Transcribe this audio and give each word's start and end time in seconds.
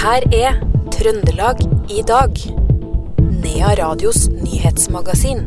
her 0.00 0.24
er 0.32 0.54
Trøndelag 0.94 1.58
i 1.92 2.00
dag. 2.08 2.38
Nea 3.20 3.72
Radios 3.76 4.30
nyhetsmagasin. 4.32 5.42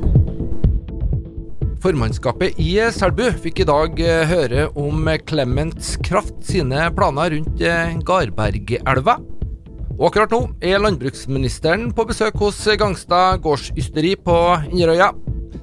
Formannskapet 1.81 2.59
i 2.61 2.75
Selbu 2.93 3.31
fikk 3.41 3.63
i 3.63 3.67
dag 3.67 3.97
eh, 4.03 4.29
høre 4.29 4.67
om 4.79 5.09
Clements 5.25 5.95
Kraft 6.05 6.45
sine 6.45 6.85
planer 6.93 7.33
rundt 7.33 7.63
eh, 7.65 7.97
Garbergelva. 8.05 9.17
Og 9.97 10.05
akkurat 10.11 10.35
nå 10.35 10.43
er 10.61 10.81
landbruksministeren 10.85 11.89
på 11.97 12.05
besøk 12.13 12.37
hos 12.45 12.61
Gangstad 12.77 13.41
gårdsysteri 13.43 14.13
på 14.21 14.37
Inderøya. 14.69 15.11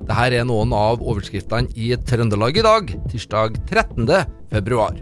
Dette 0.01 0.29
er 0.35 0.47
noen 0.51 0.75
av 0.75 0.99
overskriftene 0.99 1.71
i 1.79 1.95
Trøndelag 1.95 2.59
i 2.59 2.67
dag, 2.67 2.95
tirsdag 3.15 3.63
13. 3.71 4.11
februar. 4.51 4.99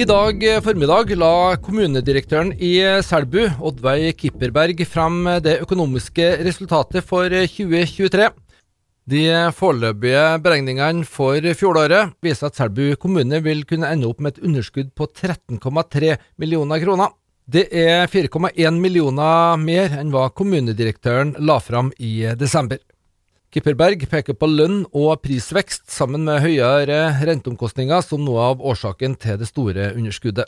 I 0.00 0.04
dag 0.08 0.44
formiddag 0.64 1.10
la 1.20 1.56
kommunedirektøren 1.60 2.54
i 2.56 2.78
Selbu, 3.04 3.42
Oddveig 3.60 4.14
Kipperberg, 4.16 4.78
frem 4.88 5.26
det 5.44 5.58
økonomiske 5.60 6.30
resultatet 6.46 7.04
for 7.04 7.28
2023. 7.28 8.30
De 9.10 9.24
foreløpige 9.58 10.22
beregningene 10.40 11.04
for 11.04 11.44
fjoråret 11.58 12.14
viser 12.24 12.48
at 12.48 12.56
Selbu 12.56 12.94
kommune 13.02 13.42
vil 13.44 13.64
kunne 13.68 13.90
ende 13.92 14.08
opp 14.08 14.24
med 14.24 14.38
et 14.38 14.44
underskudd 14.46 14.94
på 14.96 15.08
13,3 15.10 16.14
millioner 16.40 16.80
kroner. 16.80 17.12
Det 17.50 17.66
er 17.74 18.06
4,1 18.08 18.78
millioner 18.78 19.60
mer 19.60 19.98
enn 19.98 20.12
hva 20.14 20.28
kommunedirektøren 20.32 21.34
la 21.44 21.58
fram 21.60 21.90
i 21.98 22.22
desember. 22.40 22.78
Kipperberg 23.50 24.04
peker 24.06 24.36
på 24.38 24.46
lønn 24.46 24.84
og 24.94 25.24
prisvekst 25.24 25.88
sammen 25.90 26.22
med 26.22 26.38
høyere 26.44 27.16
renteomkostninger 27.26 28.04
som 28.06 28.22
noe 28.22 28.44
av 28.52 28.60
årsaken 28.62 29.16
til 29.18 29.40
det 29.40 29.48
store 29.50 29.88
underskuddet. 29.96 30.46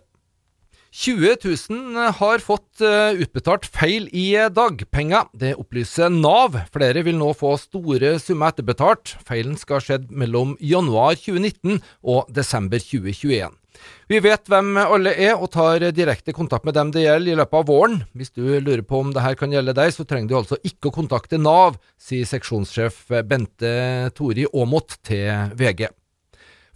20 0.93 1.35
000 1.43 2.13
har 2.21 2.43
fått 2.45 2.85
eh, 2.85 3.17
utbetalt 3.25 3.65
feil 3.65 4.07
i 4.13 4.27
dagpenger. 4.55 5.33
Det 5.33 5.55
opplyser 5.59 6.13
Nav. 6.13 6.61
Flere 6.71 7.03
vil 7.03 7.17
nå 7.19 7.33
få 7.35 7.57
store 7.59 8.19
summer 8.23 8.53
etterbetalt. 8.53 9.17
Feilen 9.27 9.57
skal 9.59 9.81
ha 9.81 9.87
skjedd 9.87 10.13
mellom 10.13 10.55
januar 10.61 11.17
2019 11.17 11.81
og 12.07 12.31
desember 12.37 12.79
2021. 12.79 13.62
Vi 14.11 14.19
vet 14.21 14.49
hvem 14.51 14.77
alle 14.83 15.15
er, 15.15 15.33
og 15.37 15.51
tar 15.55 15.85
direkte 15.95 16.35
kontakt 16.37 16.67
med 16.69 16.77
dem 16.77 16.91
det 16.93 17.07
gjelder 17.07 17.33
i 17.33 17.39
løpet 17.41 17.59
av 17.61 17.67
våren. 17.71 17.99
Hvis 18.19 18.35
du 18.35 18.45
lurer 18.61 18.85
på 18.85 19.01
om 19.01 19.13
dette 19.15 19.35
kan 19.41 19.55
gjelde 19.55 19.75
deg, 19.79 19.95
så 19.95 20.07
trenger 20.09 20.29
du 20.31 20.37
altså 20.43 20.59
ikke 20.69 20.91
å 20.91 20.97
kontakte 20.99 21.41
Nav, 21.41 21.79
sier 22.01 22.29
seksjonssjef 22.29 23.05
Bente 23.29 23.75
Tori 24.19 24.47
Aamodt 24.51 24.99
til 25.07 25.55
VG. 25.59 25.89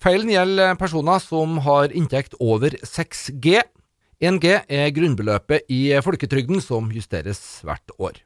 Feilen 0.02 0.32
gjelder 0.32 0.76
personer 0.80 1.22
som 1.24 1.58
har 1.64 1.94
inntekt 1.96 2.36
over 2.40 2.76
6G. 2.84 3.62
1G 4.20 4.52
er 4.72 4.94
grunnbeløpet 4.96 5.68
i 5.72 5.90
folketrygden, 6.04 6.62
som 6.64 6.88
justeres 6.92 7.42
hvert 7.64 7.96
år. 8.00 8.22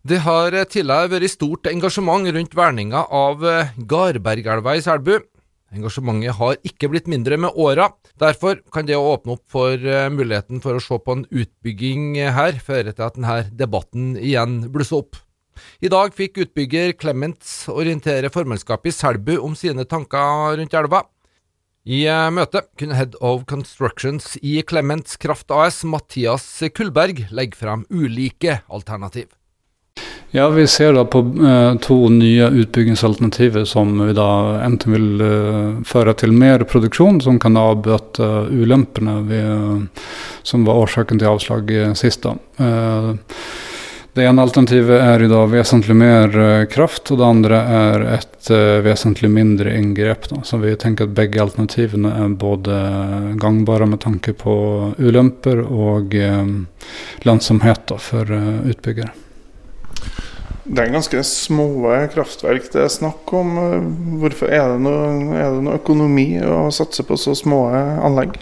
Det 0.00 0.22
har 0.24 0.54
tidligere 0.72 1.10
vært 1.12 1.28
stort 1.28 1.68
engasjement 1.68 2.24
rundt 2.32 2.54
verninga 2.56 3.02
av 3.12 3.42
eh, 3.44 3.72
Garbergelva 3.84 4.72
i 4.78 4.80
Selbu. 4.80 5.18
Engasjementet 5.76 6.38
har 6.38 6.54
ikke 6.64 6.88
blitt 6.88 7.08
mindre 7.10 7.36
med 7.36 7.52
åra. 7.52 7.90
Derfor 8.16 8.62
kan 8.72 8.86
det 8.88 8.96
å 8.96 9.10
åpne 9.12 9.34
opp 9.36 9.42
for 9.52 9.76
eh, 9.76 10.08
muligheten 10.08 10.62
for 10.64 10.78
å 10.78 10.80
se 10.80 10.96
på 10.96 11.18
en 11.18 11.26
utbygging 11.28 12.14
her, 12.32 12.56
føre 12.64 12.94
til 12.94 13.04
at 13.04 13.18
denne 13.18 13.34
debatten 13.52 14.14
igjen 14.16 14.62
blusser 14.72 15.02
opp. 15.02 15.18
I 15.84 15.90
dag 15.92 16.16
fikk 16.16 16.40
utbygger 16.46 16.94
Clements 16.96 17.68
orientere 17.68 18.30
formannskapet 18.32 18.88
i 18.88 18.96
Selbu 18.96 19.34
om 19.36 19.52
sine 19.58 19.84
tanker 19.84 20.56
rundt 20.62 20.76
elva. 20.80 21.02
I 21.84 22.06
eh, 22.08 22.30
møtet 22.32 22.72
kunne 22.80 22.96
Head 22.96 23.18
of 23.20 23.44
Constructions 23.52 24.32
i 24.40 24.62
Clements 24.64 25.20
Kraft 25.20 25.52
AS, 25.52 25.82
Mathias 25.84 26.48
Kullberg, 26.72 27.26
legge 27.36 27.60
frem 27.60 27.84
ulike 27.92 28.62
alternativ. 28.72 29.28
Ja, 30.32 30.48
Vi 30.48 30.66
ser 30.66 30.92
da 30.92 31.04
på 31.04 31.18
eh, 31.18 31.78
to 31.78 32.08
nye 32.08 32.48
utbyggingsalternativer 32.48 33.64
som 33.64 34.06
vi 34.06 34.12
da 34.14 34.60
enten 34.62 34.92
vil 34.94 35.22
eh, 35.26 35.70
føre 35.86 36.14
til 36.14 36.30
mer 36.32 36.62
produksjon, 36.70 37.18
som 37.20 37.40
kan 37.42 37.58
avbøte 37.58 38.28
ulempene 38.54 39.16
eh, 39.34 40.04
som 40.46 40.68
var 40.68 40.78
årsaken 40.84 41.18
til 41.18 41.32
avslag 41.32 41.72
sist. 41.98 42.22
da. 42.22 42.36
Det 44.10 44.24
ene 44.26 44.42
alternativet 44.42 45.02
er 45.02 45.22
i 45.22 45.30
dag 45.30 45.50
vesentlig 45.50 45.94
mer 45.98 46.32
kraft, 46.70 47.10
og 47.10 47.20
det 47.20 47.26
andre 47.26 47.60
er 47.78 48.04
et 48.16 48.50
vesentlig 48.82 49.30
mindre 49.30 49.74
inngrep. 49.78 50.26
Da. 50.30 50.40
Så 50.46 50.58
vi 50.62 50.74
tenker 50.74 51.06
at 51.06 51.14
begge 51.14 51.42
alternativene 51.42 52.10
er 52.24 52.34
både 52.34 52.80
gangbare 53.38 53.86
med 53.86 54.02
tanke 54.02 54.34
på 54.34 54.54
ulemper 54.98 55.62
og 55.62 56.18
lønnsomhet 57.22 57.94
for 58.02 58.34
utbyggere. 58.74 59.14
Det 60.70 60.84
er 60.84 60.92
ganske 60.94 61.20
små 61.26 61.66
kraftverk 62.12 62.68
det 62.70 62.84
er 62.84 62.92
snakk 62.94 63.32
om. 63.34 63.56
Hvorfor 64.22 64.52
er 64.54 64.68
det 64.70 64.82
noe, 64.84 65.08
er 65.34 65.56
det 65.56 65.64
noe 65.66 65.80
økonomi 65.80 66.28
å 66.46 66.68
satse 66.74 67.02
på 67.06 67.18
så 67.18 67.34
små 67.34 67.64
anlegg? 67.74 68.38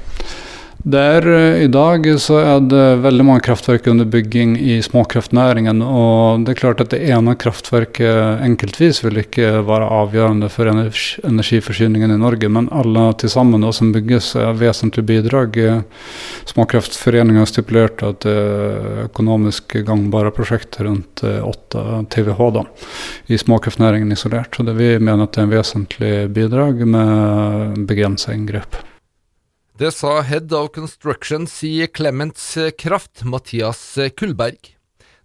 Der 0.87 1.27
I 1.59 1.67
dag 1.67 2.05
så 2.23 2.37
er 2.39 2.61
det 2.63 3.01
veldig 3.03 3.25
mange 3.27 3.43
kraftverk 3.43 3.89
under 3.91 4.07
bygging 4.07 4.55
i 4.63 4.77
småkraftnæringen. 4.83 5.83
Og 5.83 6.45
det 6.47 6.53
er 6.55 6.61
klart 6.61 6.81
at 6.81 6.93
det 6.95 7.01
ene 7.11 7.35
kraftverket 7.35 8.45
enkeltvis 8.47 9.03
vil 9.03 9.19
ikke 9.25 9.59
være 9.67 9.89
avgjørende 9.99 10.49
for 10.53 10.71
energiforsyningen 10.71 12.15
i 12.15 12.21
Norge, 12.23 12.49
men 12.49 12.71
alle 12.71 13.09
til 13.19 13.33
sammen 13.33 13.67
som 13.75 13.91
bygges 13.93 14.31
er 14.39 14.55
vesentlig 14.57 15.03
bidrag. 15.09 15.59
Småkraftforeningen 16.47 17.43
har 17.43 17.51
stipulert 17.51 18.05
at 18.07 18.23
det 18.23 18.37
er 18.39 19.01
økonomisk 19.09 19.81
gangbare 19.89 20.31
prosjekter 20.31 20.87
rundt 20.87 21.25
8 21.27 22.05
TWh 22.15 22.53
da, 22.55 22.63
i 23.27 23.41
småkraftnæringen 23.41 24.15
isolert. 24.15 24.55
Så 24.55 24.63
det 24.63 24.79
vi 24.79 24.95
mener 25.03 25.27
at 25.27 25.35
det 25.35 25.43
er 25.43 25.51
en 25.51 25.57
vesentlig 25.59 26.15
bidrag 26.39 26.87
med 26.87 27.83
begrensa 27.91 28.33
inngrep. 28.33 28.79
Det 29.79 29.93
sa 29.95 30.21
Head 30.27 30.53
of 30.53 30.73
Constructions 30.75 31.65
i 31.65 31.87
Clements 31.87 32.59
Kraft, 32.79 33.23
Mathias 33.23 33.99
Kullberg. 34.17 34.57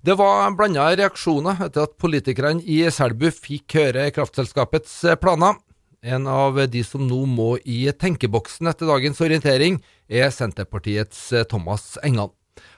Det 0.02 0.14
var 0.14 0.52
blanda 0.54 0.92
reaksjoner 0.94 1.64
etter 1.66 1.88
at 1.88 1.96
politikerne 1.98 2.62
i 2.62 2.84
Selbu 2.94 3.32
fikk 3.34 3.74
høre 3.80 4.04
kraftselskapets 4.14 4.94
planer. 5.24 5.58
En 6.06 6.30
av 6.30 6.62
de 6.70 6.84
som 6.86 7.02
nå 7.02 7.24
må 7.26 7.56
i 7.66 7.88
tenkeboksen 7.98 8.70
etter 8.70 8.94
dagens 8.94 9.26
orientering, 9.26 9.82
er 10.06 10.30
Senterpartiets 10.30 11.32
Thomas 11.50 11.96
Engan. 12.06 12.30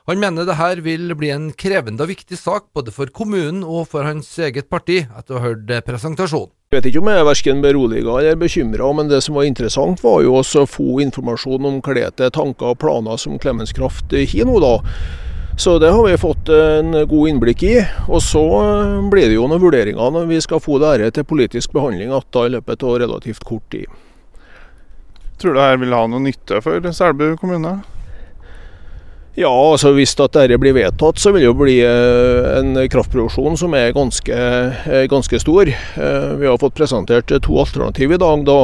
Han 0.06 0.20
mener 0.22 0.46
det 0.46 0.60
her 0.60 0.78
vil 0.86 1.10
bli 1.18 1.32
en 1.34 1.48
krevende 1.58 2.06
og 2.06 2.12
viktig 2.12 2.38
sak 2.38 2.68
både 2.78 2.92
for 2.94 3.10
kommunen 3.10 3.64
og 3.66 3.88
for 3.90 4.06
hans 4.06 4.28
eget 4.38 4.68
parti, 4.70 5.00
etter 5.02 5.34
å 5.34 5.40
ha 5.42 5.48
hørt 5.48 5.72
presentasjonen. 5.88 6.52
Jeg 6.70 6.78
vet 6.78 6.90
ikke 6.92 7.02
om 7.02 7.10
jeg 7.10 7.22
er 7.22 7.26
verken 7.26 7.64
beroliga 7.64 8.18
eller 8.20 8.38
bekymra, 8.38 8.92
men 8.94 9.10
det 9.10 9.24
som 9.26 9.38
var 9.40 9.48
interessant 9.50 10.04
var 10.06 10.20
jo 10.22 10.36
også 10.38 10.62
å 10.62 10.70
få 10.70 11.00
informasjon 11.08 11.66
om 11.66 11.80
klete 11.82 12.28
er 12.28 12.36
tanker 12.36 12.76
og 12.76 12.82
planer 12.84 13.18
som 13.22 13.40
Klemens 13.42 13.74
Kraft 13.74 14.14
har 14.14 14.46
nå, 14.46 14.60
da. 14.62 14.76
Så 15.58 15.78
det 15.80 15.90
har 15.90 16.04
vi 16.06 16.22
fått 16.22 16.54
en 16.54 16.94
god 17.08 17.32
innblikk 17.32 17.64
i. 17.64 17.76
Og 18.06 18.22
så 18.22 18.44
blir 19.10 19.30
det 19.32 19.40
jo 19.40 19.48
noen 19.48 19.64
vurderinger 19.64 20.14
når 20.14 20.30
vi 20.30 20.42
skal 20.44 20.62
få 20.62 20.78
dette 20.84 21.16
til 21.16 21.26
politisk 21.26 21.74
behandling 21.74 22.12
igjen 22.12 22.42
i 22.44 22.54
løpet 22.60 22.84
av 22.86 23.00
relativt 23.02 23.48
kort 23.48 23.66
tid. 23.72 23.88
Tror 25.40 25.56
du 25.56 25.62
dette 25.64 25.82
vil 25.82 25.96
ha 25.96 26.06
noe 26.12 26.28
nytte 26.28 26.62
for 26.62 26.92
Selbu 26.94 27.40
kommune? 27.40 27.78
Ja, 29.36 29.50
altså 29.52 29.90
hvis 29.92 30.14
dette 30.16 30.46
blir 30.64 30.78
vedtatt, 30.78 31.20
så 31.20 31.34
vil 31.36 31.44
det 31.44 31.50
jo 31.50 31.58
bli 31.60 31.74
eh, 31.84 32.46
en 32.56 32.78
kraftproduksjon 32.88 33.58
som 33.60 33.74
er 33.76 33.92
ganske, 33.96 34.32
eh, 34.32 35.08
ganske 35.12 35.40
stor. 35.44 35.68
Eh, 35.68 36.30
vi 36.40 36.48
har 36.48 36.62
fått 36.62 36.78
presentert 36.78 37.28
to 37.28 37.60
alternativ 37.60 38.16
i 38.16 38.22
dag. 38.22 38.46
da 38.48 38.62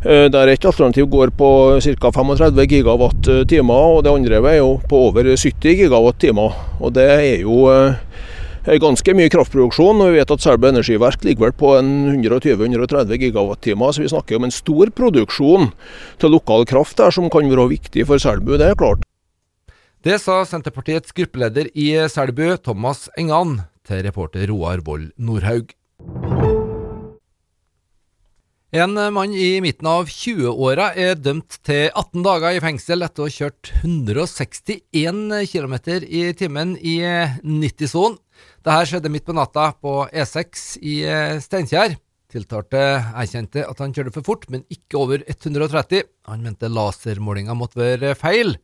der 0.00 0.48
et 0.48 0.64
alternativ 0.64 1.10
går 1.12 1.28
på 1.36 1.76
ca. 1.76 2.10
35 2.10 2.64
gigawatt-timer, 2.70 3.98
og 3.98 4.04
det 4.04 4.12
andre 4.14 4.38
er 4.48 4.56
jo 4.56 4.78
på 4.88 4.96
over 5.10 5.28
70 5.36 5.76
gigawatt-timer. 5.76 6.54
Og 6.80 6.94
Det 6.94 7.04
er 7.04 7.42
jo 7.42 7.68
ganske 8.80 9.12
mye 9.12 9.28
kraftproduksjon. 9.28 10.00
og 10.00 10.08
Vi 10.08 10.16
vet 10.16 10.30
at 10.30 10.40
Selbu 10.40 10.70
energiverk 10.70 11.22
ligger 11.22 11.50
vel 11.50 11.52
på 11.52 11.76
120-130 11.76 13.18
gigawatt-timer, 13.18 13.92
så 13.92 14.00
vi 14.00 14.08
snakker 14.08 14.36
om 14.36 14.44
en 14.44 14.50
stor 14.50 14.86
produksjon 14.88 15.72
til 16.18 16.30
lokal 16.30 16.64
kraft 16.64 16.96
der 16.96 17.10
som 17.10 17.28
kan 17.28 17.44
være 17.44 17.68
viktig 17.76 18.06
for 18.06 18.16
Selbu. 18.16 18.56
Det 18.56 18.70
er 18.70 18.74
klart. 18.74 19.04
Det 20.00 20.14
sa 20.16 20.38
Senterpartiets 20.48 21.12
gruppeleder 21.12 21.66
i 21.76 21.90
Selbu, 22.08 22.54
Thomas 22.64 23.10
Engan, 23.20 23.58
til 23.84 23.98
reporter 24.06 24.46
Roar 24.48 24.80
Vold 24.86 25.10
Nordhaug. 25.20 25.74
En 28.72 28.96
mann 29.12 29.34
i 29.36 29.58
midten 29.60 29.90
av 29.90 30.08
20-åra 30.08 30.86
er 30.96 31.20
dømt 31.20 31.58
til 31.68 31.90
18 31.90 32.24
dager 32.24 32.56
i 32.56 32.62
fengsel 32.64 33.04
etter 33.04 33.26
å 33.26 33.28
ha 33.28 33.34
kjørt 33.34 33.72
161 33.82 35.20
km 35.52 35.76
i 36.06 36.24
timen 36.38 36.72
i 36.80 36.96
90-sonen. 37.44 38.16
Dette 38.64 38.78
skjedde 38.88 39.12
midt 39.12 39.28
på 39.28 39.36
natta 39.36 39.68
på 39.84 39.98
E6 40.08 40.78
i 40.80 40.96
Steinkjer. 41.44 41.98
Tiltalte 42.32 42.86
erkjente 43.10 43.68
at 43.68 43.84
han 43.84 43.92
kjørte 43.92 44.16
for 44.16 44.32
fort, 44.32 44.48
men 44.48 44.64
ikke 44.72 44.96
over 45.04 45.28
130. 45.28 46.08
Han 46.32 46.48
mente 46.48 46.72
lasermålinga 46.72 47.58
måtte 47.58 47.82
være 47.82 48.16
feil. 48.16 48.56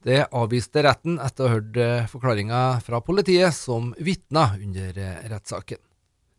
Det 0.00 0.22
avviste 0.32 0.80
retten 0.86 1.18
etter 1.20 1.44
å 1.44 1.48
ha 1.48 1.56
hørt 1.58 1.76
eh, 1.76 2.08
forklaringa 2.08 2.80
fra 2.84 3.02
politiet, 3.04 3.52
som 3.52 3.92
vitna 4.00 4.54
under 4.56 4.96
eh, 4.96 5.22
rettssaken. 5.28 5.80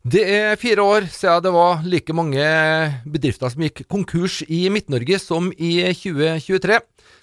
Det 0.02 0.22
er 0.26 0.56
fire 0.58 0.82
år 0.82 1.04
siden 1.06 1.44
det 1.44 1.52
var 1.54 1.84
like 1.86 2.14
mange 2.18 2.46
bedrifter 3.06 3.52
som 3.52 3.62
gikk 3.62 3.84
konkurs 3.86 4.40
i 4.50 4.64
Midt-Norge 4.74 5.20
som 5.22 5.52
i 5.54 5.76
2023. 5.94 6.80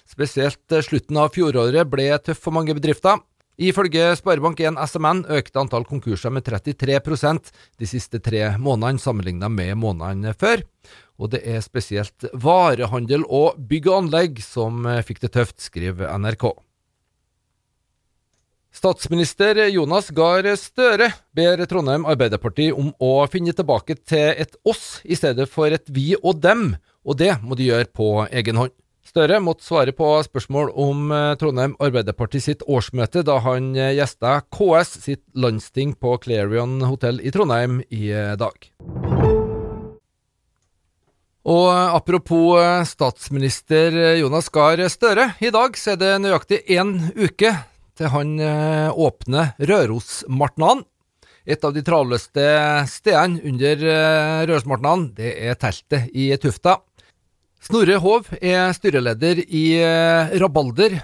Spesielt 0.08 0.78
slutten 0.86 1.20
av 1.20 1.28
fjoråret 1.34 1.90
ble 1.92 2.08
tøff 2.24 2.40
for 2.40 2.56
mange 2.56 2.72
bedrifter. 2.78 3.20
Ifølge 3.60 4.14
Sparebank1 4.16 4.80
SMN 4.88 5.26
økte 5.36 5.60
antall 5.60 5.84
konkurser 5.84 6.32
med 6.32 6.46
33% 6.48 7.52
de 7.76 7.88
siste 7.88 8.22
tre 8.24 8.54
månedene 8.56 9.02
sammenlignet 9.02 9.52
med 9.52 9.76
månedene 9.76 10.32
før. 10.32 10.64
Og 11.20 11.34
det 11.34 11.42
er 11.44 11.60
spesielt 11.60 12.24
varehandel 12.32 13.26
og 13.28 13.60
bygg 13.68 13.90
og 13.90 13.98
anlegg 14.06 14.40
som 14.40 14.88
fikk 15.04 15.20
det 15.26 15.34
tøft, 15.36 15.58
skriver 15.60 16.08
NRK. 16.16 16.48
Statsminister 18.70 19.58
Jonas 19.66 20.12
Gahr 20.14 20.46
Støre 20.56 21.10
ber 21.34 21.60
Trondheim 21.68 22.06
Arbeiderparti 22.08 22.68
om 22.70 22.92
å 23.02 23.26
finne 23.28 23.52
tilbake 23.56 23.96
til 23.98 24.30
et 24.30 24.54
oss 24.62 25.00
i 25.02 25.18
stedet 25.18 25.48
for 25.50 25.74
et 25.74 25.90
vi 25.90 26.12
og 26.22 26.38
dem, 26.44 26.76
og 27.02 27.18
det 27.18 27.34
må 27.42 27.58
de 27.58 27.66
gjøre 27.66 27.90
på 27.90 28.12
egen 28.30 28.62
hånd. 28.62 28.76
Støre 29.10 29.40
måtte 29.42 29.66
svare 29.66 29.90
på 29.96 30.06
spørsmål 30.22 30.70
om 30.78 31.10
eh, 31.10 31.32
Trondheim 31.40 31.74
Arbeiderparti 31.82 32.38
sitt 32.44 32.62
årsmøte 32.62 33.24
da 33.26 33.40
han 33.42 33.72
eh, 33.74 33.96
gjesta 33.98 34.38
KS 34.54 35.00
sitt 35.02 35.24
landsting 35.34 35.96
på 35.98 36.14
Clarion 36.22 36.78
hotell 36.86 37.18
i 37.18 37.34
Trondheim 37.34 37.80
i 37.90 38.12
eh, 38.14 38.36
dag. 38.38 38.70
Og 41.48 41.68
apropos 41.70 42.60
statsminister 42.90 44.18
Jonas 44.20 44.50
Gahr 44.52 44.82
Støre. 44.92 45.30
I 45.40 45.52
dag 45.54 45.78
så 45.78 45.94
er 45.94 46.00
det 46.02 46.12
nøyaktig 46.20 46.60
én 46.68 46.92
uke 47.16 47.54
til 47.96 48.12
han 48.12 48.36
åpner 48.92 49.54
Rørosmartnan. 49.56 50.84
Et 51.48 51.64
av 51.64 51.72
de 51.72 51.80
travleste 51.84 52.44
stedene 52.92 53.40
under 53.48 53.88
Rørosmartnan, 54.48 55.08
det 55.16 55.32
er 55.40 55.56
teltet 55.60 56.12
i 56.12 56.28
Tufta. 56.40 56.76
Snorre 57.60 57.98
Hov 58.00 58.30
er 58.40 58.70
styreleder 58.72 59.42
i 59.44 59.64
eh, 59.76 60.30
Rabalder, 60.40 60.94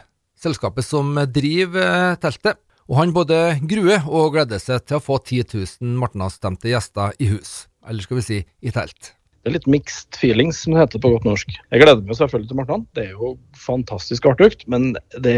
selskapet 0.40 0.86
som 0.86 1.10
driver 1.28 1.84
eh, 1.84 2.16
teltet. 2.22 2.56
Og 2.88 2.96
han 2.96 3.12
både 3.12 3.58
gruer 3.68 4.06
og 4.06 4.32
gleder 4.36 4.62
seg 4.62 4.86
til 4.86 4.96
å 4.96 5.02
få 5.04 5.18
10 5.20 5.52
000 5.82 5.98
Martna-stemte 6.00 6.70
gjester 6.70 7.12
i 7.20 7.28
hus. 7.34 7.66
Eller 7.84 8.06
skal 8.06 8.20
vi 8.22 8.24
si 8.24 8.38
i 8.40 8.72
telt. 8.72 9.12
Det 9.46 9.52
er 9.52 9.54
litt 9.60 9.68
mixed 9.70 10.16
feelings, 10.18 10.58
som 10.58 10.72
det 10.74 10.80
heter 10.80 10.98
på 10.98 11.12
godt 11.12 11.26
norsk. 11.28 11.52
Jeg 11.70 11.78
gleder 11.78 12.00
meg 12.02 12.16
selvfølgelig 12.18 12.48
til 12.50 12.58
Martland. 12.58 12.86
Det 12.98 13.04
er 13.04 13.12
jo 13.12 13.28
fantastisk 13.62 14.24
artig, 14.26 14.48
men 14.66 14.88
det, 15.22 15.36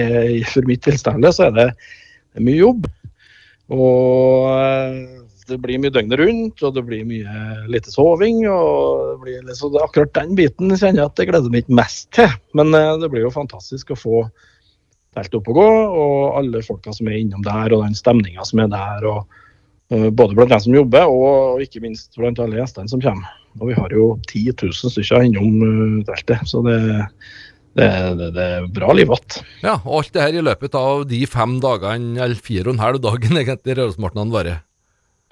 for 0.49 0.65
mitt 0.65 0.81
tilstande 0.87 1.29
så 1.37 1.51
er 1.51 1.59
det, 1.59 1.67
mye 2.41 2.57
jobb. 2.57 2.87
Og 3.69 4.47
eh, 4.49 4.95
det 5.51 5.59
blir 5.61 5.83
mye 5.83 5.93
døgnet 5.93 6.23
rundt, 6.23 6.65
og 6.65 6.73
det 6.79 6.87
blir 6.89 7.05
mye 7.05 7.35
lite 7.69 7.93
soving. 7.93 8.47
og 8.49 9.27
liksom, 9.29 9.77
Akkurat 9.85 10.15
den 10.17 10.33
biten 10.39 10.73
kjenner 10.73 11.03
jeg 11.03 11.11
at 11.11 11.21
jeg 11.21 11.29
gleder 11.35 11.53
meg 11.53 11.67
ikke 11.67 11.77
mest 11.77 12.09
til. 12.17 12.33
Men 12.57 12.73
eh, 12.79 12.95
det 13.03 13.11
blir 13.13 13.27
jo 13.27 13.35
fantastisk 13.35 13.93
å 13.93 13.99
få 14.07 14.23
teltet 15.13 15.37
opp 15.37 15.51
og 15.53 15.61
gå, 15.61 15.67
og 16.01 16.39
alle 16.41 16.65
folka 16.65 16.97
som 16.97 17.13
er 17.13 17.19
innom 17.21 17.45
der, 17.45 17.77
og 17.77 17.85
den 17.85 17.99
stemninga 18.01 18.49
som 18.49 18.65
er 18.65 18.73
der. 18.73 19.05
og 19.05 19.21
uh, 19.93 20.09
Både 20.09 20.33
blant 20.33 20.57
dem 20.57 20.65
som 20.65 20.81
jobber, 20.81 21.13
og, 21.13 21.61
ikke 21.61 21.85
minst 21.85 22.17
blant 22.17 22.41
alle 22.41 22.63
gjestene 22.63 22.89
som 22.89 23.05
kommer. 23.05 23.37
Og 23.59 23.71
vi 23.71 23.77
har 23.79 23.95
jo 23.95 24.09
10 24.29 24.55
000 24.63 24.95
stykker 24.95 25.27
innom 25.27 25.61
uh, 25.63 26.07
teltet, 26.09 26.47
så 26.49 26.63
det, 26.67 26.79
det, 27.79 27.89
det, 28.21 28.31
det, 28.37 28.47
er 28.59 28.71
bra 28.75 28.95
liv 28.97 29.11
igjen. 29.11 29.51
Ja, 29.65 29.77
og 29.83 30.01
alt 30.01 30.15
det 30.15 30.25
her 30.25 30.39
i 30.39 30.47
løpet 30.47 30.79
av 30.79 31.05
de 31.11 31.21
fem 31.31 31.59
dagene, 31.65 32.17
eller 32.17 32.39
fire 32.39 32.69
og 32.69 32.77
en 32.77 32.87
halv 32.87 33.03
dagen 33.05 33.39
egentlig, 33.43 33.79
Rørosmartnan 33.79 34.35
varer? 34.35 34.65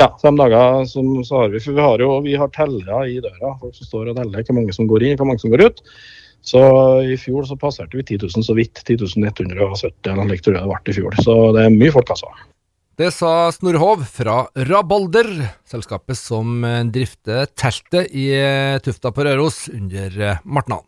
Ja, 0.03 0.11
fem 0.21 0.37
dager 0.37 0.85
som, 0.91 1.15
så 1.25 1.41
har 1.41 1.55
vi. 1.55 1.63
For 1.65 1.77
vi 1.77 1.81
har 1.81 2.03
jo 2.05 2.19
vi 2.25 2.37
har 2.37 2.53
tellere 2.53 3.07
i 3.09 3.17
døra. 3.25 3.55
Folk 3.63 3.77
som 3.79 3.89
står 3.89 4.11
og 4.13 4.19
teller 4.19 4.45
hvor 4.45 4.59
mange 4.59 4.75
som 4.77 4.89
går 4.91 5.07
inn, 5.07 5.17
hvor 5.17 5.31
mange 5.31 5.41
som 5.41 5.55
går 5.55 5.65
ut. 5.71 5.81
Så 6.47 6.61
i 7.03 7.17
fjor 7.19 7.47
så 7.49 7.57
passerte 7.59 7.97
vi 7.97 8.05
10 8.05 8.27
000 8.27 8.45
så 8.45 8.55
vidt. 8.59 8.83
10 8.85 9.01
170 9.09 10.13
eller 10.13 10.29
noe 10.29 10.37
tror 10.39 10.59
jeg 10.59 10.63
det 10.63 10.69
ble 10.69 10.93
i 10.93 10.99
fjor. 10.99 11.17
Så 11.25 11.39
det 11.57 11.65
er 11.65 11.75
mye 11.75 11.95
folk, 11.95 12.13
altså. 12.13 12.29
Det 12.97 13.11
sa 13.13 13.51
Snorre 13.53 13.77
Hov 13.77 14.07
fra 14.09 14.47
Rabalder, 14.57 15.27
selskapet 15.69 16.17
som 16.17 16.63
drifter 16.89 17.45
teltet 17.53 18.09
i 18.17 18.31
Tufta 18.81 19.11
på 19.13 19.27
Røros 19.27 19.67
under 19.69 20.39
Martnan. 20.49 20.81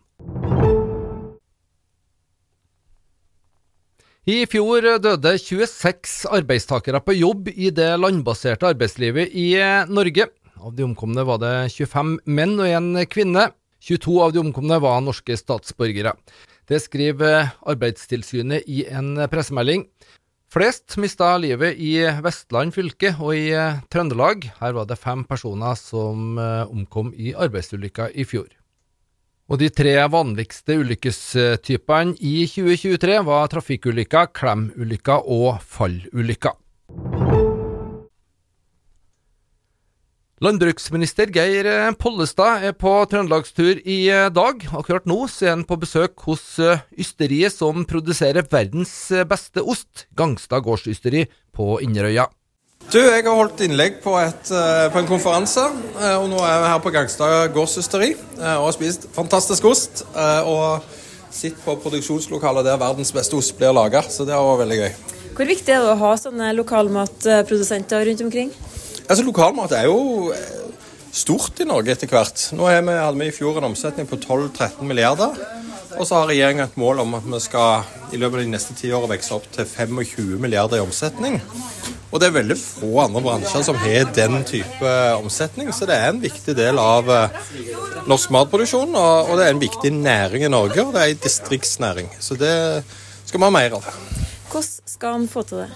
I 4.25 4.38
fjor 4.49 4.88
døde 5.05 5.34
26 5.37 6.16
arbeidstakere 6.32 7.05
på 7.05 7.12
jobb 7.19 7.52
i 7.52 7.69
det 7.76 7.90
landbaserte 8.00 8.72
arbeidslivet 8.72 9.37
i 9.37 9.50
Norge. 9.93 10.31
Av 10.64 10.72
de 10.72 10.88
omkomne 10.88 11.28
var 11.28 11.44
det 11.44 11.55
25 11.76 12.16
menn 12.25 12.56
og 12.56 12.72
en 12.72 13.05
kvinne. 13.05 13.50
22 13.84 14.16
av 14.25 14.32
de 14.32 14.40
omkomne 14.40 14.81
var 14.81 15.05
norske 15.05 15.37
statsborgere. 15.37 16.16
Det 16.69 16.81
skriver 16.84 17.52
Arbeidstilsynet 17.69 18.64
i 18.69 18.82
en 18.93 19.14
pressemelding. 19.32 19.87
Flest 20.48 20.96
mista 20.96 21.34
livet 21.36 21.76
i 21.76 21.98
Vestland 22.24 22.72
fylke 22.72 23.10
og 23.20 23.34
i 23.36 23.50
Trøndelag. 23.92 24.46
Her 24.62 24.72
var 24.78 24.86
det 24.88 24.96
fem 24.96 25.26
personer 25.28 25.76
som 25.76 26.38
omkom 26.40 27.10
i 27.12 27.34
arbeidsulykker 27.36 28.14
i 28.16 28.24
fjor. 28.24 28.48
Og 29.48 29.60
de 29.60 29.68
tre 29.68 29.92
vanligste 30.08 30.78
ulykkestypene 30.80 32.16
i 32.20 32.46
2023 32.48 33.18
var 33.28 33.52
trafikkulykker, 33.52 34.32
klemulykker 34.36 35.28
og 35.28 35.60
fallulykker. 35.64 36.56
Landbruksminister 40.38 41.32
Geir 41.35 41.67
Pollestad 41.99 42.62
er 42.69 42.75
på 42.79 42.93
trøndelagstur 43.11 43.81
i 43.82 43.99
dag. 44.31 44.62
Akkurat 44.70 45.08
nå 45.11 45.25
er 45.26 45.50
han 45.56 45.64
på 45.67 45.79
besøk 45.82 46.14
hos 46.29 46.44
ysteriet 46.94 47.56
som 47.56 47.82
produserer 47.88 48.46
verdens 48.46 48.94
beste 49.26 49.67
ost, 49.67 50.06
Gangstad 50.14 50.62
gårdsysteri 50.62 51.27
på 51.51 51.81
Inderøya. 51.82 52.29
Du, 52.89 53.01
Jeg 53.03 53.24
har 53.27 53.34
holdt 53.34 53.60
innlegg 53.67 53.98
på, 54.01 54.15
et, 54.17 54.48
eh, 54.55 54.86
på 54.94 55.03
en 55.03 55.10
konferanse, 55.10 55.60
eh, 55.98 56.15
og 56.17 56.31
nå 56.31 56.39
er 56.39 56.62
vi 56.62 56.70
her 56.70 56.79
på 56.81 56.93
Gangstad 56.94 57.51
gårdsysteri 57.53 58.15
eh, 58.15 58.55
og 58.55 58.70
har 58.70 58.77
spist 58.79 59.10
fantastisk 59.12 59.67
ost. 59.69 60.06
Og 60.46 60.86
sitter 61.34 61.60
på 61.67 61.77
produksjonslokalet 61.82 62.65
der 62.65 62.81
verdens 62.81 63.12
beste 63.12 63.36
ost 63.36 63.58
blir 63.58 63.74
laga, 63.77 64.01
så 64.06 64.24
det 64.24 64.39
var 64.39 64.62
veldig 64.62 64.79
gøy. 64.81 64.91
Hvor 65.36 65.51
viktig 65.51 65.74
er 65.74 65.84
det 65.84 65.93
å 65.93 66.01
ha 66.01 66.15
sånne 66.17 66.55
lokalmatprodusenter 66.56 68.06
rundt 68.08 68.24
omkring? 68.24 68.55
Altså, 69.08 69.24
Lokalmat 69.24 69.72
er 69.72 69.86
jo 69.88 70.34
stort 71.17 71.60
i 71.62 71.67
Norge 71.69 71.94
etter 71.94 72.10
hvert. 72.12 72.43
Nå 72.53 72.67
vi, 72.69 72.93
hadde 72.93 73.17
vi 73.17 73.31
i 73.31 73.32
fjor 73.32 73.56
en 73.56 73.70
omsetning 73.70 74.08
på 74.08 74.19
12-13 74.20 74.84
milliarder. 74.84 75.38
Og 75.96 76.05
så 76.05 76.19
har 76.19 76.29
regjeringa 76.29 76.67
et 76.69 76.77
mål 76.79 77.00
om 77.06 77.17
at 77.17 77.24
vi 77.24 77.41
skal 77.41 77.88
i 78.12 78.20
løpet 78.20 78.36
av 78.36 78.44
de 78.44 78.53
neste 78.53 78.77
ti 78.77 78.93
årene 78.93 79.15
vokse 79.15 79.32
opp 79.34 79.48
til 79.55 79.65
25 79.65 80.36
milliarder 80.43 80.79
i 80.79 80.84
omsetning. 80.84 81.41
Og 82.12 82.20
det 82.20 82.29
er 82.29 82.36
veldig 82.36 82.56
få 82.60 82.93
andre 83.03 83.24
bransjer 83.24 83.65
som 83.65 83.81
har 83.81 84.12
den 84.17 84.38
type 84.48 84.93
omsetning, 85.17 85.72
så 85.77 85.88
det 85.88 85.96
er 85.96 86.12
en 86.12 86.22
viktig 86.22 86.55
del 86.56 86.81
av 86.81 87.08
eh, 87.12 87.43
norsk 88.08 88.32
matproduksjon. 88.36 88.96
Og 88.96 89.34
det 89.41 89.48
er 89.48 89.56
en 89.56 89.65
viktig 89.65 89.93
næring 89.96 90.44
i 90.44 90.53
Norge, 90.53 90.84
og 90.84 90.93
det 90.96 91.03
er 91.05 91.15
en 91.15 91.24
distriktsnæring. 91.24 92.12
Så 92.20 92.36
det 92.41 92.55
skal 93.24 93.41
vi 93.41 93.48
ha 93.48 93.53
mer 93.56 93.81
av. 93.81 93.93
Hvordan 94.48 94.93
skal 94.96 95.22
en 95.22 95.29
få 95.32 95.48
til 95.48 95.65
det? 95.65 95.70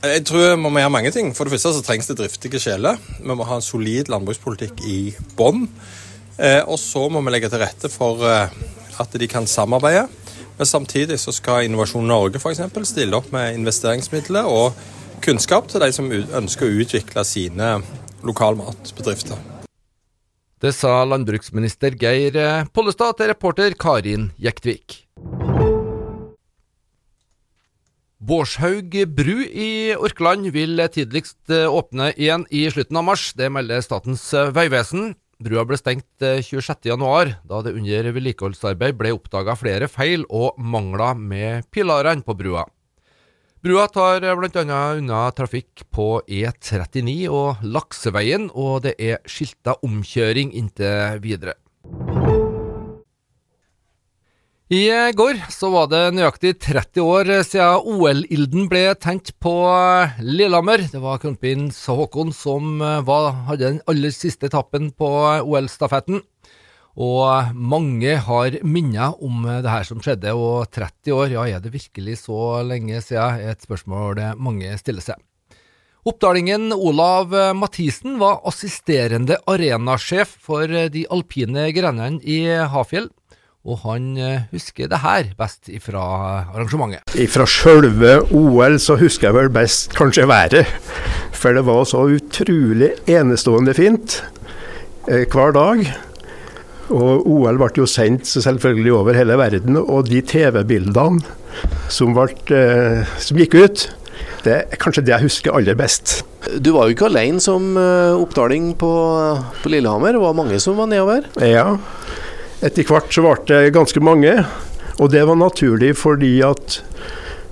Jeg 0.00 0.22
tror 0.24 0.54
vi 0.54 0.60
må 0.64 0.70
gjøre 0.80 0.92
mange 0.94 1.10
ting. 1.12 1.34
For 1.36 1.44
det 1.44 1.52
første 1.52 1.74
så 1.76 1.82
trengs 1.84 2.08
det 2.08 2.16
driftige 2.16 2.60
sjeler. 2.62 2.96
Vi 3.20 3.34
må 3.36 3.44
ha 3.44 3.58
en 3.58 3.64
solid 3.64 4.08
landbrukspolitikk 4.08 4.80
i 4.88 5.00
bånn. 5.36 5.66
Eh, 6.40 6.62
og 6.64 6.78
så 6.80 7.02
må 7.12 7.20
vi 7.20 7.34
legge 7.34 7.50
til 7.52 7.60
rette 7.60 7.90
for 7.92 8.24
eh, 8.24 8.54
at 8.96 9.18
de 9.20 9.28
kan 9.28 9.44
samarbeide. 9.44 10.06
Men 10.56 10.68
samtidig 10.68 11.18
så 11.20 11.34
skal 11.36 11.66
Innovasjon 11.66 12.08
Norge 12.08 12.40
f.eks. 12.40 12.62
stille 12.88 13.16
opp 13.16 13.28
med 13.34 13.58
investeringsmidler 13.58 14.48
og 14.48 14.72
kunnskap 15.24 15.68
til 15.68 15.84
de 15.84 15.92
som 15.92 16.08
ønsker 16.08 16.64
å 16.64 16.80
utvikle 16.80 17.26
sine 17.28 17.74
lokalmatbedrifter. 18.24 19.36
Det 20.60 20.72
sa 20.76 21.02
landbruksminister 21.08 21.96
Geir 22.00 22.40
Pollestad 22.72 23.20
til 23.20 23.32
reporter 23.34 23.76
Karin 23.80 24.30
Jektvik. 24.40 25.09
Bårdshaug 28.20 28.92
bru 29.16 29.38
i 29.48 29.96
Orkland 29.96 30.50
vil 30.52 30.76
tidligst 30.92 31.48
åpne 31.48 32.10
igjen 32.20 32.42
i 32.52 32.66
slutten 32.68 32.98
av 33.00 33.06
mars. 33.08 33.30
Det 33.32 33.48
melder 33.48 33.80
Statens 33.80 34.26
vegvesen. 34.52 35.14
Brua 35.40 35.64
ble 35.64 35.78
stengt 35.80 36.20
26.1, 36.20 37.00
eh, 37.00 37.38
da 37.48 37.62
det 37.64 37.72
under 37.72 38.10
vedlikeholdsarbeid 38.12 38.98
ble 39.00 39.14
oppdaga 39.16 39.54
flere 39.56 39.88
feil 39.88 40.26
og 40.28 40.60
mangler 40.60 41.16
med 41.16 41.64
pilarene 41.72 42.20
på 42.20 42.36
brua. 42.36 42.66
Brua 43.64 43.86
tar 43.88 44.20
bl.a. 44.36 44.82
unna 45.00 45.22
trafikk 45.32 45.86
på 45.88 46.20
E39 46.28 47.16
og 47.32 47.64
Lakseveien, 47.64 48.50
og 48.52 48.84
det 48.84 48.98
er 49.00 49.24
skilta 49.24 49.78
omkjøring 49.80 50.52
inntil 50.60 51.24
videre. 51.24 51.56
I 54.70 54.86
går 55.18 55.34
så 55.50 55.66
var 55.74 55.88
det 55.90 56.12
nøyaktig 56.14 56.52
30 56.62 57.02
år 57.02 57.30
siden 57.42 57.88
OL-ilden 57.90 58.68
ble 58.70 58.84
tent 59.02 59.32
på 59.42 59.54
Lillehammer. 60.22 60.84
Det 60.92 61.00
var 61.02 61.18
kronprins 61.18 61.80
Haakon 61.90 62.30
som 62.30 62.78
var, 62.78 63.32
hadde 63.48 63.64
den 63.64 63.80
aller 63.90 64.14
siste 64.14 64.46
etappen 64.46 64.92
på 64.94 65.10
OL-stafetten. 65.42 66.22
Og 67.02 67.50
mange 67.58 68.14
har 68.28 68.60
minner 68.62 69.18
om 69.18 69.42
det 69.42 69.74
her 69.74 69.90
som 69.90 69.98
skjedde, 69.98 70.38
og 70.38 70.70
30 70.70 71.18
år, 71.18 71.34
ja 71.34 71.48
er 71.50 71.66
det 71.66 71.74
virkelig 71.74 72.20
så 72.22 72.62
lenge 72.62 73.02
siden, 73.02 73.42
er 73.42 73.56
et 73.56 73.66
spørsmål 73.66 74.22
mange 74.38 74.70
stiller 74.78 75.02
seg. 75.02 75.18
Oppdalingen 76.06 76.70
Olav 76.70 77.34
Mathisen 77.58 78.20
var 78.22 78.38
assisterende 78.46 79.42
arenasjef 79.50 80.38
for 80.46 80.70
de 80.70 81.08
alpine 81.10 81.72
grenene 81.74 82.22
i 82.22 82.44
Hafjell 82.70 83.10
og 83.68 83.82
han 83.82 84.14
eh, 84.16 84.46
husker 84.54 84.88
det 84.88 85.02
her 85.02 85.32
best 85.36 85.68
fra 85.84 86.02
arrangementet. 86.48 87.12
Fra 87.28 87.44
sjølve 87.44 88.14
OL 88.32 88.78
så 88.80 88.96
husker 89.00 89.28
jeg 89.28 89.36
vel 89.36 89.50
best 89.52 89.92
kanskje 89.98 90.24
været. 90.30 90.70
For 91.36 91.52
det 91.52 91.66
var 91.66 91.84
så 91.88 92.06
utrolig 92.08 92.94
enestående 93.10 93.74
fint 93.76 94.22
eh, 95.10 95.26
hver 95.28 95.52
dag. 95.56 95.84
Og 96.90 97.28
OL 97.28 97.60
ble 97.60 97.68
jo 97.82 97.86
sendt 97.86 98.26
selvfølgelig 98.26 98.96
over 98.96 99.18
hele 99.18 99.36
verden, 99.38 99.76
og 99.76 100.08
de 100.08 100.24
TV-bildene 100.24 101.20
som, 101.92 102.16
eh, 102.16 103.04
som, 103.20 103.38
gikk 103.38 103.58
ut, 103.60 103.84
det 104.46 104.56
er 104.56 104.80
kanskje 104.80 105.04
det 105.04 105.14
jeg 105.18 105.26
husker 105.28 105.60
aller 105.60 105.76
best. 105.76 106.22
Du 106.64 106.72
var 106.72 106.88
jo 106.88 106.96
ikke 106.96 107.10
alene 107.12 107.44
som 107.44 107.76
oppdaling 107.76 108.72
på, 108.80 108.90
på 109.60 109.70
Lillehammer, 109.76 110.16
det 110.16 110.24
var 110.24 110.40
mange 110.40 110.58
som 110.64 110.80
var 110.80 110.88
nedover? 110.88 111.28
Ja, 111.44 111.76
etter 112.60 112.84
hvert 112.88 113.12
så 113.14 113.24
ble 113.24 113.36
det 113.48 113.74
ganske 113.76 114.02
mange, 114.04 114.34
og 115.00 115.12
det 115.14 115.24
var 115.28 115.38
naturlig 115.40 115.94
fordi 116.00 116.38
at 116.44 116.80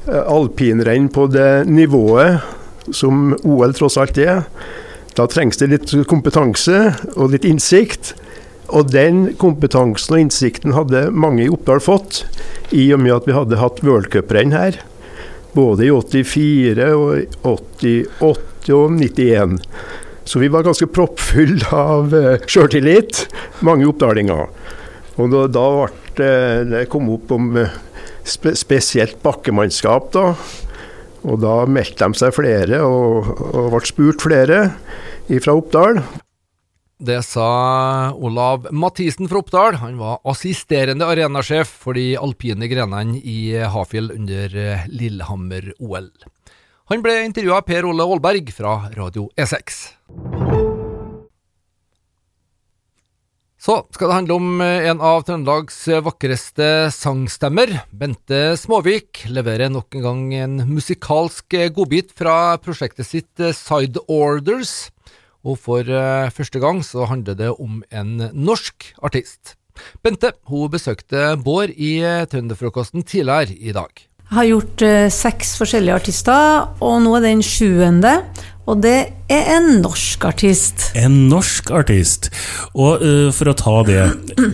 eh, 0.09 0.21
alpinrenn 0.21 1.09
på 1.13 1.29
det 1.33 1.65
nivået 1.69 2.45
som 2.95 3.35
OL 3.45 3.75
tross 3.77 3.99
alt 4.01 4.19
er, 4.21 4.45
da 5.17 5.27
trengs 5.27 5.59
det 5.61 5.71
litt 5.73 5.93
kompetanse 6.09 6.93
og 7.17 7.33
litt 7.33 7.47
innsikt. 7.49 8.15
Og 8.69 8.91
den 8.93 9.33
kompetansen 9.41 10.15
og 10.15 10.23
innsikten 10.23 10.75
hadde 10.77 11.09
mange 11.11 11.47
i 11.47 11.51
Oppdal 11.51 11.81
fått, 11.81 12.23
i 12.71 12.91
og 12.93 13.01
med 13.01 13.17
at 13.17 13.27
vi 13.27 13.35
hadde 13.37 13.59
hatt 13.59 13.81
worldcuprenn 13.83 14.53
her. 14.53 14.77
Både 15.57 15.89
i 15.89 15.91
84, 15.91 16.91
og 16.93 17.49
88 17.49 18.77
og 18.77 18.93
91. 19.01 19.57
Så 20.29 20.43
vi 20.43 20.53
var 20.53 20.67
ganske 20.69 20.87
proppfulle 20.93 21.73
av 21.73 22.13
uh, 22.13 22.35
sjøltillit, 22.45 23.25
mange 23.65 23.89
oppdalinger. 23.89 24.51
Og 25.19 25.33
da, 25.33 25.45
da 25.51 25.67
ble 26.15 26.31
det 26.71 26.87
kom 26.93 27.11
opp 27.11 27.33
om 27.35 27.51
eh, 27.59 27.75
spe, 28.23 28.55
spesielt 28.59 29.19
bakkemannskap, 29.25 30.13
da. 30.15 30.31
Og 31.27 31.41
da 31.43 31.65
meldte 31.67 32.07
de 32.07 32.21
seg 32.21 32.37
flere, 32.37 32.81
og, 32.87 33.29
og 33.51 33.73
ble 33.75 33.85
spurt 33.89 34.23
flere 34.23 34.63
fra 35.43 35.57
Oppdal. 35.59 36.01
Det 36.99 37.21
sa 37.23 38.11
Olav 38.15 38.67
Mathisen 38.75 39.29
fra 39.31 39.39
Oppdal. 39.43 39.79
Han 39.83 40.01
var 40.01 40.19
assisterende 40.27 41.07
arenasjef 41.07 41.71
for 41.85 41.99
de 41.99 42.17
alpine 42.19 42.67
grenene 42.71 43.21
i 43.23 43.55
Hafjell 43.59 44.11
under 44.17 44.57
eh, 44.59 44.89
Lillehammer-OL. 44.91 46.11
Han 46.91 47.05
ble 47.05 47.21
intervjua 47.29 47.61
av 47.61 47.69
Per 47.69 47.87
Ole 47.87 48.07
Aalberg 48.07 48.51
fra 48.57 48.81
Radio 48.97 49.29
E6. 49.39 49.83
Så 53.69 53.75
skal 53.93 54.09
det 54.09 54.15
handle 54.17 54.37
om 54.39 54.61
eh, 54.65 54.87
en 54.89 55.03
av 55.05 55.27
Trøndelags 55.29 55.83
vakreste 56.01 56.89
sangstemmer. 56.89 57.75
Bente 57.93 58.55
Småvik 58.57 59.27
leverer 59.29 59.69
nok 59.69 59.93
en 59.99 60.07
gang 60.07 60.23
en 60.39 60.55
musikalsk 60.71 61.53
eh, 61.53 61.69
godbit 61.77 62.15
fra 62.17 62.57
prosjektet 62.65 63.05
sitt 63.05 63.43
eh, 63.45 63.53
Side 63.53 64.01
Orders. 64.09 64.89
Og 65.45 65.61
for 65.61 65.85
første 66.35 66.61
gang 66.65 66.81
så 66.83 67.05
handler 67.09 67.37
det 67.37 67.51
om 67.61 67.83
en 67.93 68.31
norsk 68.33 68.89
artist. 69.05 69.53
Bente 70.03 70.33
hun 70.49 70.73
besøkte 70.73 71.37
Bård 71.37 71.71
i 71.77 72.01
Trønderfrokosten 72.33 73.05
tidligere 73.05 73.53
i 73.53 73.77
dag. 73.77 73.93
Jeg 74.25 74.35
har 74.35 74.49
gjort 74.49 74.85
seks 75.15 75.55
forskjellige 75.61 76.01
artister, 76.01 76.67
og 76.85 76.99
nå 77.05 77.15
er 77.21 77.29
den 77.29 77.45
sjuende. 77.45 78.17
Og 78.69 78.83
det 78.85 78.97
er 79.33 79.51
en 79.55 79.79
norsk 79.81 80.27
artist. 80.29 80.91
En 80.99 81.25
norsk 81.31 81.71
artist. 81.73 82.29
Og 82.77 83.01
uh, 83.01 83.29
for 83.33 83.49
å 83.49 83.57
ta 83.57 83.77
det 83.89 84.03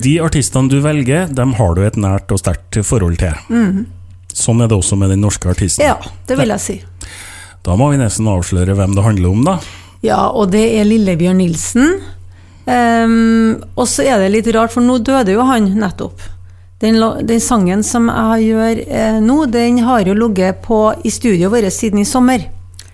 De 0.04 0.16
artistene 0.22 0.70
du 0.70 0.78
velger, 0.84 1.26
dem 1.34 1.56
har 1.58 1.74
du 1.74 1.82
et 1.86 1.98
nært 1.98 2.30
og 2.34 2.42
sterkt 2.42 2.78
forhold 2.86 3.18
til. 3.22 3.34
Mm. 3.50 3.86
Sånn 4.34 4.62
er 4.62 4.70
det 4.70 4.78
også 4.78 4.98
med 4.98 5.10
den 5.14 5.22
norske 5.24 5.50
artisten. 5.50 5.84
Ja, 5.86 5.98
det 6.28 6.38
vil 6.38 6.54
jeg 6.54 6.62
si. 6.62 6.76
Da 7.64 7.78
må 7.78 7.90
vi 7.92 7.98
nesten 7.98 8.28
avsløre 8.30 8.76
hvem 8.76 8.94
det 8.94 9.04
handler 9.06 9.34
om, 9.34 9.44
da. 9.46 9.58
Ja, 10.04 10.26
og 10.30 10.50
det 10.52 10.64
er 10.76 10.86
Lillebjørn 10.86 11.38
Nilsen. 11.40 11.94
Um, 12.64 13.62
og 13.76 13.86
så 13.90 14.06
er 14.08 14.22
det 14.22 14.32
litt 14.34 14.48
rart, 14.54 14.72
for 14.74 14.84
nå 14.84 14.98
døde 15.04 15.34
jo 15.36 15.46
han 15.48 15.70
nettopp. 15.78 16.22
Den, 16.82 16.98
den 17.24 17.40
sangen 17.40 17.84
som 17.86 18.10
jeg 18.10 18.50
gjør 18.50 18.80
eh, 18.82 19.18
nå, 19.22 19.36
den 19.48 19.78
har 19.86 20.04
jo 20.04 20.16
ligget 20.18 20.66
i 21.06 21.12
studioet 21.12 21.52
vårt 21.54 21.72
siden 21.72 22.02
i 22.02 22.08
sommer. 22.08 22.42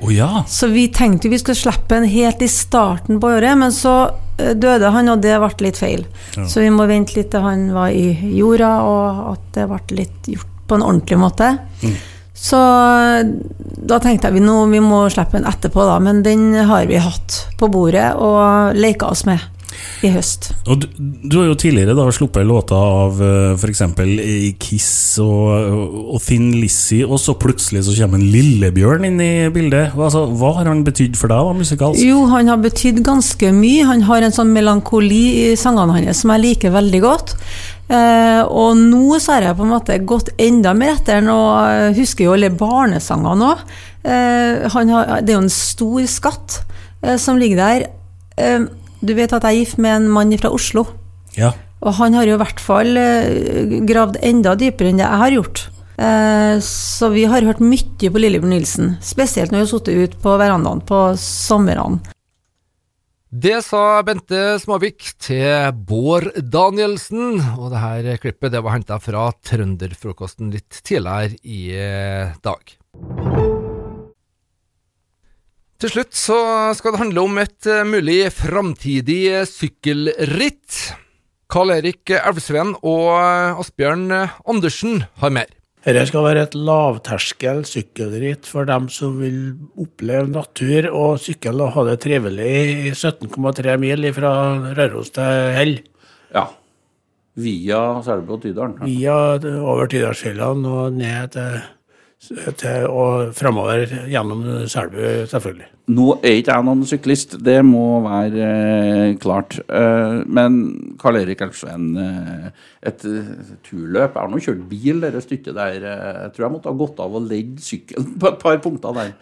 Oh, 0.01 0.13
ja. 0.15 0.45
Så 0.49 0.71
vi 0.73 0.87
tenkte 0.89 1.29
vi 1.29 1.39
skulle 1.39 1.59
slippe 1.59 1.95
den 1.95 2.09
helt 2.09 2.43
i 2.43 2.49
starten 2.49 3.21
på 3.21 3.33
året, 3.37 3.59
men 3.59 3.73
så 3.73 3.95
eh, 4.39 4.55
døde 4.57 4.93
han, 4.95 5.11
og 5.13 5.21
det 5.25 5.37
ble 5.43 5.67
litt 5.67 5.81
feil. 5.81 6.07
Ja. 6.37 6.47
Så 6.49 6.65
vi 6.65 6.71
må 6.73 6.89
vente 6.89 7.19
litt 7.19 7.29
til 7.35 7.45
han 7.45 7.69
var 7.77 7.93
i 7.93 8.33
jorda, 8.39 8.73
og 8.87 9.21
at 9.35 9.53
det 9.59 9.69
ble 9.69 10.01
litt 10.01 10.33
gjort 10.33 10.57
på 10.71 10.79
en 10.79 10.87
ordentlig 10.87 11.21
måte. 11.21 11.53
Mm. 11.83 11.99
Så 12.41 12.59
da 13.91 13.99
tenkte 14.01 14.31
jeg 14.31 14.39
vi 14.39 14.43
nå 14.45 14.55
vi 14.71 14.81
må 14.81 15.03
slippe 15.13 15.37
den 15.37 15.49
etterpå, 15.51 15.85
da. 15.85 15.99
Men 16.01 16.23
den 16.25 16.55
har 16.71 16.89
vi 16.89 17.01
hatt 17.03 17.43
på 17.61 17.69
bordet 17.69 18.15
og 18.17 18.79
leka 18.79 19.11
oss 19.13 19.27
med 19.29 19.43
i 20.07 20.11
høst. 20.15 20.51
Og 20.67 20.83
du, 20.83 20.87
du, 20.99 21.37
har 21.39 21.51
jo 21.51 21.57
tidligere 21.61 21.97
da 21.97 22.07
sluppet 22.15 22.47
låter 22.49 22.77
av 22.77 23.21
uh, 23.21 23.57
f.eks. 23.57 23.83
Kiss 24.61 24.93
og, 25.23 25.51
og, 26.15 26.19
Thin 26.25 26.51
Lizzie, 26.57 27.07
og 27.07 27.21
så 27.23 27.35
plutselig 27.41 27.85
så 27.87 27.97
kommer 27.99 28.21
en 28.21 28.31
Lillebjørn 28.33 29.07
inn 29.09 29.21
i 29.23 29.33
bildet. 29.53 29.97
Altså, 29.97 30.25
hva 30.41 30.55
har 30.61 30.71
han 30.71 30.85
betydd 30.87 31.19
for 31.21 31.33
deg 31.33 31.51
da, 31.51 31.57
musikalsk? 31.59 32.05
Jo, 32.05 32.25
han 32.33 32.51
har 32.53 32.63
betydd 32.63 33.03
ganske 33.07 33.53
mye. 33.57 33.85
Han 33.91 34.07
har 34.09 34.27
en 34.27 34.35
sånn 34.37 34.55
melankoli 34.55 35.23
i 35.51 35.59
sangene 35.61 35.99
hans 35.99 36.25
som 36.25 36.35
jeg 36.35 36.45
liker 36.47 36.75
veldig 36.75 37.03
godt. 37.05 37.37
Uh, 37.91 38.47
og 38.47 38.79
nå 38.79 39.19
så 39.19 39.37
har 39.37 39.49
jeg 39.49 39.59
på 39.59 39.67
en 39.67 39.73
måte 39.73 39.97
gått 40.07 40.31
enda 40.39 40.75
mer 40.79 40.95
etter 40.95 41.19
den, 41.19 41.31
og 41.35 41.97
husker 41.99 42.29
jo 42.29 42.35
alle 42.37 42.53
barnesangene 42.55 43.53
òg. 43.53 43.65
Uh, 44.01 44.85
det 45.21 45.33
er 45.33 45.35
jo 45.35 45.43
en 45.43 45.53
stor 45.53 46.05
skatt 46.09 46.61
uh, 47.05 47.17
som 47.21 47.41
ligger 47.41 47.65
der. 47.65 47.89
Du 49.01 49.15
vet 49.17 49.33
at 49.33 49.45
jeg 49.47 49.57
er 49.57 49.65
gift 49.65 49.81
med 49.81 49.97
en 49.97 50.09
mann 50.13 50.37
fra 50.39 50.53
Oslo. 50.53 50.85
Ja. 51.37 51.55
Og 51.81 51.97
han 51.97 52.17
har 52.17 52.29
jo 52.29 52.37
i 52.37 52.41
hvert 52.43 52.61
fall 52.61 52.97
uh, 53.01 53.77
gravd 53.89 54.21
enda 54.27 54.57
dypere 54.59 54.93
enn 54.93 55.01
det 55.01 55.07
jeg 55.07 55.23
har 55.25 55.37
gjort. 55.39 55.67
Uh, 56.01 56.57
så 56.65 57.11
vi 57.13 57.27
har 57.29 57.45
hørt 57.45 57.61
mye 57.65 58.13
på 58.13 58.21
Lillebjørn 58.21 58.55
Nilsen, 58.55 58.95
spesielt 59.05 59.53
når 59.53 59.63
vi 59.63 59.67
har 59.67 59.73
sittet 59.75 60.01
ute 60.01 60.23
på 60.25 60.37
verandaen 60.41 60.83
på 60.85 61.05
somrene. 61.21 62.01
Det 63.31 63.61
sa 63.63 64.01
Bente 64.03 64.57
Småvik 64.59 65.13
til 65.23 65.69
Bård 65.87 66.33
Danielsen, 66.51 67.39
og 67.63 67.69
det 67.71 67.79
her 67.85 68.09
klippet 68.19 68.51
det 68.51 68.63
var 68.67 68.75
henta 68.75 68.99
fra 68.99 69.29
Trønderfrokosten 69.47 70.51
litt 70.51 70.81
tidligere 70.83 71.39
i 71.47 71.61
eh, 71.79 72.33
dag. 72.43 72.75
Til 75.81 75.89
slutt 75.89 76.13
så 76.13 76.37
skal 76.77 76.93
det 76.93 77.01
handle 77.01 77.23
om 77.25 77.39
et 77.41 77.69
uh, 77.71 77.87
mulig 77.89 78.27
framtidig 78.37 79.23
uh, 79.33 79.47
sykkelritt. 79.49 80.77
Karl 81.51 81.73
Erik 81.73 82.13
Elvsveen 82.19 82.75
og 82.85 83.07
uh, 83.15 83.57
Asbjørn 83.63 84.13
Andersen 84.13 85.07
har 85.23 85.33
mer. 85.33 85.49
Dette 85.81 86.03
skal 86.11 86.27
være 86.27 86.43
et 86.45 86.59
lavterskel 86.69 87.63
sykkelritt 87.65 88.45
for 88.45 88.69
dem 88.69 88.91
som 88.93 89.17
vil 89.23 89.55
oppleve 89.81 90.29
natur 90.29 90.91
og 90.91 91.17
sykkel 91.25 91.65
og 91.65 91.73
ha 91.79 91.87
det 91.89 91.97
trivelig 92.05 92.53
i 92.91 92.93
17,3 92.93 93.81
mil 93.81 94.05
fra 94.13 94.35
Røros 94.77 95.15
til 95.17 95.53
Hell. 95.57 95.79
Ja. 96.37 96.45
Via 97.41 97.81
Selbu 98.05 98.37
og 98.37 98.45
Tydalen? 98.45 98.77
Via 98.85 99.17
over 99.65 99.89
Tydalsfjellene 99.89 100.77
og 100.83 101.01
ned 101.01 101.33
til 101.39 101.63
til, 102.21 102.87
og 102.93 103.33
framover 103.37 103.87
gjennom 104.11 104.43
Selbu, 104.71 105.01
selvfølgelig. 105.31 105.69
Nå 105.91 106.07
er 106.21 106.37
ikke 106.39 106.55
jeg 106.55 106.67
noen 106.69 106.87
syklist, 106.87 107.35
det 107.43 107.57
må 107.67 107.85
være 108.05 108.47
eh, 108.47 109.15
klart. 109.23 109.57
Eh, 109.67 110.21
men 110.31 110.59
Karl 111.01 111.19
Erik 111.23 111.43
Elvsveen, 111.43 111.89
eh, 111.99 112.65
et 112.87 113.05
eh, 113.09 113.31
turløp 113.67 114.15
Jeg 114.15 114.21
har 114.21 114.31
nå 114.31 114.43
kjørt 114.45 114.63
bil 114.71 115.03
det 115.03 115.25
stykket 115.25 115.57
der. 115.57 115.81
Eh, 115.81 116.21
Jeg 116.27 116.35
tror 116.37 116.47
jeg 116.47 116.55
måtte 116.55 116.71
ha 116.71 116.79
gått 116.85 117.03
av 117.03 117.17
og 117.19 117.27
ledd 117.31 117.59
sykkelen 117.65 118.15
på 118.21 118.31
et 118.31 118.43
par 118.45 118.61
punkter 118.63 118.95
der. 119.01 119.15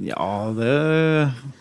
Ja, 0.00 0.30
det, 0.56 0.74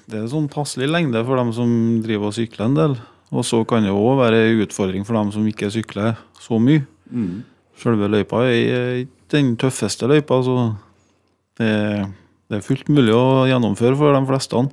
det 0.08 0.22
er 0.22 0.32
sånn 0.32 0.48
passelig 0.54 0.88
lengde 0.88 1.26
for 1.28 1.42
dem 1.42 1.52
som 1.56 1.72
driver 2.06 2.30
og 2.30 2.38
sykler 2.38 2.70
en 2.70 2.78
del. 2.78 3.00
Og 3.36 3.44
så 3.46 3.60
kan 3.68 3.84
det 3.86 3.92
òg 3.94 4.22
være 4.22 4.46
en 4.46 4.64
utfordring 4.64 5.04
for 5.06 5.18
dem 5.20 5.34
som 5.34 5.46
ikke 5.50 5.70
sykler 5.74 6.16
så 6.40 6.62
mye. 6.62 6.86
Mm. 7.12 7.42
Selve 7.80 8.10
løypa 8.12 8.44
er 8.44 9.04
ikke 9.06 9.38
den 9.38 9.54
tøffeste 9.60 10.08
løypa, 10.10 10.42
så 10.44 10.56
det, 11.60 11.72
det 12.52 12.60
er 12.60 12.66
fullt 12.66 12.90
mulig 12.92 13.14
å 13.16 13.48
gjennomføre 13.48 13.96
for 14.00 14.16
de 14.16 14.22
fleste. 14.28 14.64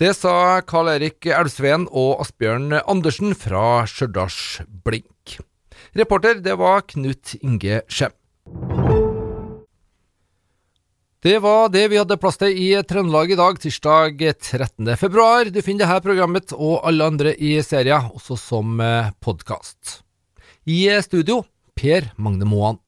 Det 0.00 0.14
sa 0.16 0.62
Karl 0.64 0.88
Erik 0.94 1.28
Elvsveen 1.28 1.84
og 1.92 2.22
Asbjørn 2.24 2.72
Andersen 2.80 3.36
fra 3.38 3.84
Stjørdals 3.86 4.62
Blink. 4.86 5.36
Reporter, 5.98 6.40
det 6.40 6.56
var 6.56 6.86
Knut 6.88 7.34
Inge 7.42 7.82
Skjem. 7.92 8.16
Det 11.22 11.36
var 11.38 11.68
det 11.70 11.84
vi 11.92 12.00
hadde 12.00 12.18
plass 12.18 12.40
til 12.40 12.56
i 12.58 12.72
Trøndelag 12.88 13.30
i 13.30 13.38
dag, 13.38 13.60
tirsdag 13.62 14.24
13. 14.32 14.88
februar. 14.98 15.52
Du 15.52 15.60
finner 15.62 15.84
dette 15.84 16.02
programmet 16.08 16.56
og 16.56 16.80
alle 16.88 17.12
andre 17.12 17.36
i 17.36 17.54
serien 17.62 18.08
også 18.16 18.40
som 18.40 18.80
podkast. 19.22 20.00
I 20.66 20.88
studio, 21.04 21.42
Per 21.82 22.12
Magne 22.16 22.44
Moan. 22.44 22.81